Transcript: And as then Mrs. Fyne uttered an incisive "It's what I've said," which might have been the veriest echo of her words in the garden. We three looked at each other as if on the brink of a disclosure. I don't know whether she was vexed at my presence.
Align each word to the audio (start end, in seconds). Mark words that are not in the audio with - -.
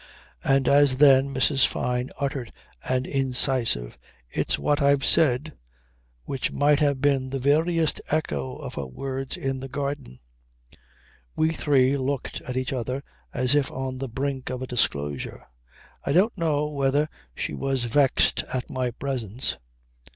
And 0.43 0.67
as 0.67 0.97
then 0.97 1.31
Mrs. 1.31 1.67
Fyne 1.67 2.09
uttered 2.19 2.51
an 2.89 3.05
incisive 3.05 3.99
"It's 4.31 4.57
what 4.57 4.81
I've 4.81 5.05
said," 5.05 5.53
which 6.23 6.51
might 6.51 6.79
have 6.79 7.01
been 7.01 7.29
the 7.29 7.37
veriest 7.37 8.01
echo 8.09 8.55
of 8.55 8.73
her 8.73 8.87
words 8.87 9.37
in 9.37 9.59
the 9.59 9.67
garden. 9.67 10.17
We 11.35 11.53
three 11.53 11.97
looked 11.97 12.41
at 12.41 12.57
each 12.57 12.73
other 12.73 13.03
as 13.31 13.53
if 13.53 13.69
on 13.71 13.99
the 13.99 14.09
brink 14.09 14.49
of 14.49 14.63
a 14.63 14.65
disclosure. 14.65 15.45
I 16.03 16.13
don't 16.13 16.35
know 16.35 16.67
whether 16.67 17.07
she 17.35 17.53
was 17.53 17.83
vexed 17.83 18.41
at 18.51 18.71
my 18.71 18.89
presence. 18.89 19.57